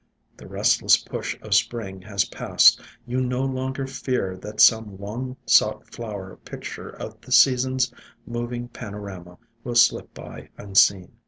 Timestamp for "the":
0.35-0.47, 7.21-7.31